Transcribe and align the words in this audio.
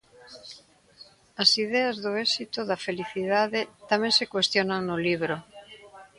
As 1.43 1.49
ideas 1.65 1.95
do 2.03 2.11
éxito, 2.25 2.59
da 2.69 2.81
felicidade... 2.85 3.61
tamén 3.91 4.13
se 4.17 4.29
cuestionan 4.33 4.81
no 4.89 4.97
libro. 5.07 5.35